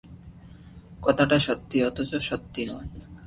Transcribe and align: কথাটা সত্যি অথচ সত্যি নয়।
কথাটা 1.01 1.37
সত্যি 1.39 1.77
অথচ 1.83 2.11
সত্যি 2.29 2.61
নয়। 2.65 2.87